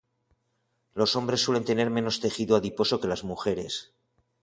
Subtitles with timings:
[0.95, 3.93] Los hombres suelen tener menos tejido adiposo que las mujeres.